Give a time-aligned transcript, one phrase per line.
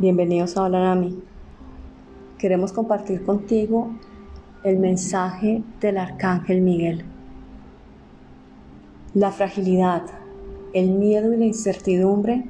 [0.00, 1.20] Bienvenidos a Mí.
[2.38, 3.90] Queremos compartir contigo
[4.62, 7.04] el mensaje del Arcángel Miguel.
[9.12, 10.04] La fragilidad,
[10.72, 12.44] el miedo y la incertidumbre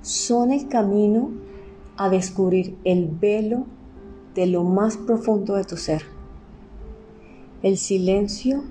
[0.00, 1.32] son el camino
[1.98, 3.66] a descubrir el velo
[4.34, 6.04] de lo más profundo de tu ser.
[7.62, 8.64] El silencio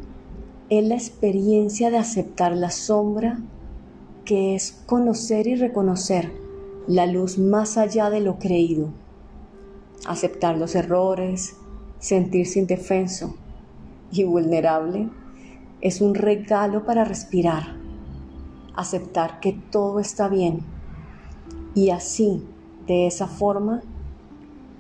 [0.70, 3.38] es la experiencia de aceptar la sombra
[4.26, 6.43] que es conocer y reconocer
[6.88, 8.90] la luz más allá de lo creído,
[10.06, 11.56] aceptar los errores,
[12.00, 13.36] sentirse indefenso
[14.12, 15.10] y vulnerable
[15.82, 17.76] es un regalo para respirar,
[18.76, 20.62] aceptar que todo está bien
[21.76, 22.44] y así,
[22.88, 23.82] de esa forma,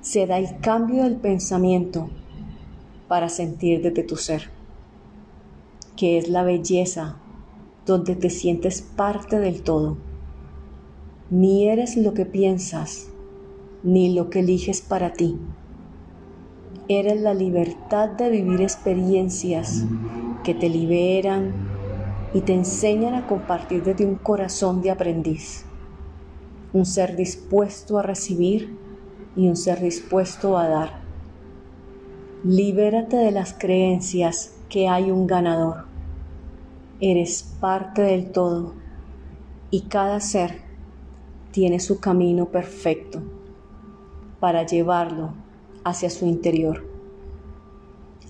[0.01, 2.09] se da el cambio del pensamiento
[3.07, 4.49] para sentir desde tu ser,
[5.95, 7.17] que es la belleza
[7.85, 9.97] donde te sientes parte del todo.
[11.33, 13.09] Ni eres lo que piensas,
[13.81, 15.39] ni lo que eliges para ti.
[16.87, 19.83] Eres la libertad de vivir experiencias
[20.43, 21.53] que te liberan
[22.35, 25.65] y te enseñan a compartir desde un corazón de aprendiz.
[26.71, 28.77] Un ser dispuesto a recibir
[29.35, 30.99] y un ser dispuesto a dar.
[32.43, 35.93] Libérate de las creencias que hay un ganador
[37.05, 38.75] eres parte del todo
[39.69, 40.61] y cada ser
[41.53, 43.21] tiene su camino perfecto
[44.39, 45.35] para llevarlo
[45.83, 46.83] hacia su interior.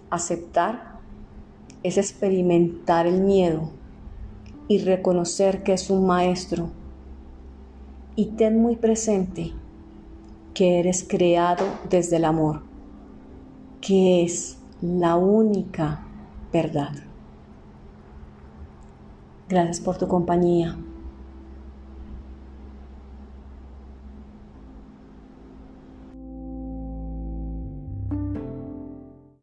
[0.10, 1.00] Aceptar
[1.84, 3.70] es experimentar el miedo
[4.68, 6.70] y reconocer que es un maestro.
[8.18, 9.54] Y ten muy presente
[10.54, 12.62] que eres creado desde el amor,
[13.80, 16.06] que es la única
[16.52, 16.92] verdad.
[19.48, 20.78] Gracias por tu compañía.